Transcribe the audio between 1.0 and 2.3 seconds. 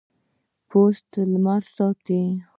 د لمر ساتي.